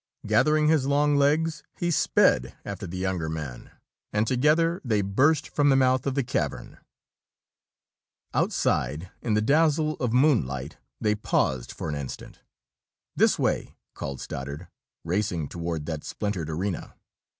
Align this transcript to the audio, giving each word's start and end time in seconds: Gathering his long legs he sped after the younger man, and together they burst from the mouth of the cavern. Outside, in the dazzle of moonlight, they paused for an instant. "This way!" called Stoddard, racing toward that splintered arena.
Gathering 0.25 0.67
his 0.67 0.87
long 0.87 1.15
legs 1.15 1.61
he 1.77 1.91
sped 1.91 2.55
after 2.65 2.87
the 2.87 2.97
younger 2.97 3.29
man, 3.29 3.69
and 4.11 4.25
together 4.25 4.81
they 4.83 5.03
burst 5.03 5.47
from 5.49 5.69
the 5.69 5.75
mouth 5.75 6.07
of 6.07 6.15
the 6.15 6.23
cavern. 6.23 6.79
Outside, 8.33 9.11
in 9.21 9.35
the 9.35 9.43
dazzle 9.43 9.93
of 9.97 10.11
moonlight, 10.11 10.77
they 10.99 11.13
paused 11.13 11.71
for 11.71 11.87
an 11.87 11.93
instant. 11.93 12.39
"This 13.15 13.37
way!" 13.37 13.75
called 13.93 14.19
Stoddard, 14.19 14.69
racing 15.03 15.49
toward 15.49 15.85
that 15.85 16.03
splintered 16.03 16.49
arena. 16.49 16.95